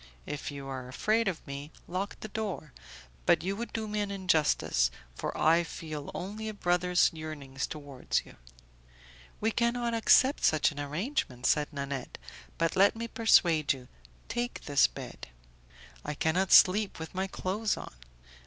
If 0.25 0.49
you 0.49 0.67
are 0.67 0.87
afraid 0.87 1.27
of 1.27 1.45
me, 1.45 1.71
lock 1.87 2.19
the 2.21 2.27
door, 2.27 2.73
but 3.27 3.43
you 3.43 3.55
would 3.55 3.71
do 3.71 3.87
me 3.87 3.99
an 3.99 4.09
injustice, 4.09 4.89
for 5.13 5.29
I 5.39 5.63
feel 5.63 6.09
only 6.15 6.49
a 6.49 6.55
brother's 6.55 7.11
yearnings 7.13 7.67
towards 7.67 8.23
you." 8.25 8.35
"We 9.39 9.51
cannot 9.51 9.93
accept 9.93 10.43
such 10.43 10.71
an 10.71 10.79
arrangement," 10.79 11.45
said 11.45 11.71
Nanette, 11.71 12.17
"but 12.57 12.75
let 12.75 12.95
me 12.95 13.07
persuade 13.07 13.73
you; 13.73 13.87
take 14.27 14.61
this 14.61 14.87
bed." 14.87 15.27
"I 16.03 16.15
cannot 16.15 16.51
sleep 16.51 16.97
with 16.97 17.13
my 17.13 17.27
clothes 17.27 17.77
on." 17.77 17.93